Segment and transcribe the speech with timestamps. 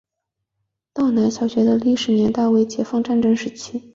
[0.95, 3.87] 道南小学的历史年代为解放战争时期。